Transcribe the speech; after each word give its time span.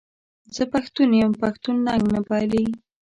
زه 0.55 0.63
پښتون 0.73 1.09
یم 1.21 1.31
پښتون 1.41 1.75
ننګ 1.87 2.03
نه 2.13 2.19
بایلي. 2.27 2.65